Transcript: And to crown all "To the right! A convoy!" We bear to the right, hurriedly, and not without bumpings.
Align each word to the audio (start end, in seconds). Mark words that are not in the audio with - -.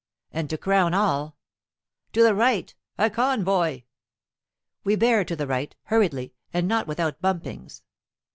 And 0.31 0.49
to 0.49 0.57
crown 0.57 0.95
all 0.95 1.37
"To 2.13 2.23
the 2.23 2.33
right! 2.33 2.73
A 2.97 3.11
convoy!" 3.11 3.83
We 4.83 4.95
bear 4.95 5.23
to 5.23 5.35
the 5.35 5.45
right, 5.45 5.75
hurriedly, 5.83 6.33
and 6.51 6.67
not 6.67 6.87
without 6.87 7.21
bumpings. 7.21 7.83